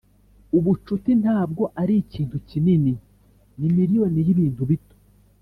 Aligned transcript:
ubucuti 0.57 1.11
ntabwo 1.21 1.63
ari 1.81 1.93
ikintu 2.03 2.37
kinini. 2.49 2.93
ni 3.59 3.67
miriyoni 3.75 4.19
yibintu 4.27 4.63
bito. 4.69 4.95